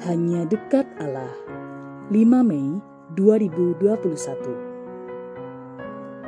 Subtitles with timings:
[0.00, 1.28] Hanya dekat Allah.
[2.08, 2.80] 5 Mei
[3.20, 3.92] 2021.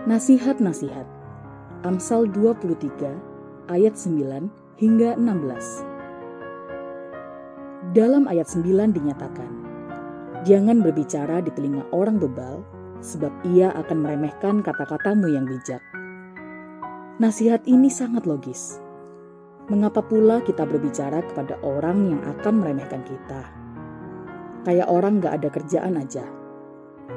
[0.04, 1.09] Nasihat-nasihat.
[1.80, 3.16] Amsal 23
[3.72, 7.96] ayat 9 hingga 16.
[7.96, 9.48] Dalam ayat 9 dinyatakan,
[10.45, 12.61] Jangan berbicara di telinga orang bebal,
[13.00, 15.80] sebab ia akan meremehkan kata-katamu yang bijak.
[17.16, 18.84] Nasihat ini sangat logis.
[19.73, 23.61] Mengapa pula kita berbicara kepada orang yang akan meremehkan kita?
[24.62, 26.22] Kayak orang gak ada kerjaan aja.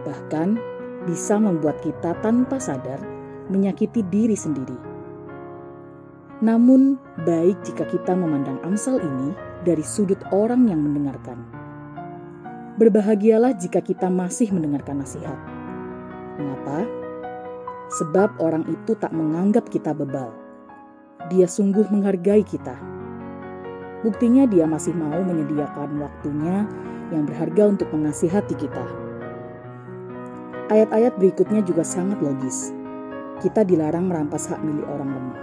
[0.04, 0.58] Bahkan
[1.06, 2.98] bisa membuat kita tanpa sadar
[3.54, 4.78] menyakiti diri sendiri.
[6.42, 9.32] Namun, baik jika kita memandang Amsal ini
[9.64, 11.40] dari sudut orang yang mendengarkan.
[12.76, 15.38] Berbahagialah jika kita masih mendengarkan nasihat.
[16.36, 16.84] Mengapa?
[18.02, 20.46] Sebab orang itu tak menganggap kita bebal
[21.30, 22.78] dia sungguh menghargai kita.
[24.06, 26.70] Buktinya dia masih mau menyediakan waktunya
[27.10, 28.86] yang berharga untuk mengasihati kita.
[30.70, 32.70] Ayat-ayat berikutnya juga sangat logis.
[33.42, 35.40] Kita dilarang merampas hak milik orang lemah.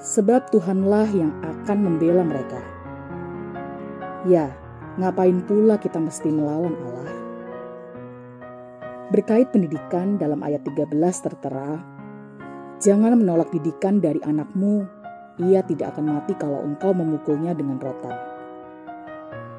[0.00, 2.56] Sebab Tuhanlah yang akan membela mereka.
[4.24, 4.48] Ya,
[4.96, 7.12] ngapain pula kita mesti melawan Allah?
[9.12, 10.88] Berkait pendidikan dalam ayat 13
[11.20, 11.84] tertera,
[12.82, 15.01] Jangan menolak didikan dari anakmu,
[15.40, 18.12] ia tidak akan mati kalau engkau memukulnya dengan rotan.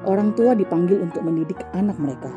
[0.04, 2.30] Orang tua dipanggil untuk mendidik anak mereka,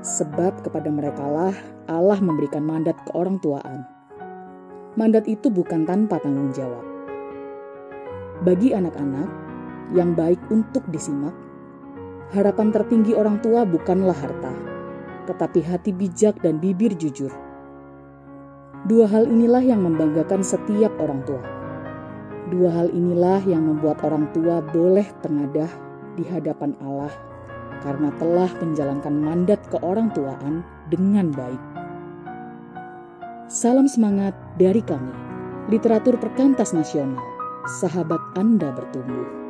[0.00, 1.52] sebab kepada merekalah
[1.86, 3.84] Allah memberikan mandat ke orang tuaan.
[4.96, 6.82] Mandat itu bukan tanpa tanggung jawab.
[8.42, 9.28] Bagi anak-anak
[9.92, 11.36] yang baik untuk disimak,
[12.32, 14.54] harapan tertinggi orang tua bukanlah harta,
[15.28, 17.30] tetapi hati bijak dan bibir jujur
[18.86, 21.42] Dua hal inilah yang membanggakan setiap orang tua.
[22.46, 25.66] Dua hal inilah yang membuat orang tua boleh tengadah
[26.14, 27.10] di hadapan Allah
[27.82, 31.62] karena telah menjalankan mandat ke orang tuaan dengan baik.
[33.50, 35.10] Salam semangat dari kami,
[35.70, 37.18] literatur perkantas nasional,
[37.82, 39.45] sahabat Anda bertumbuh.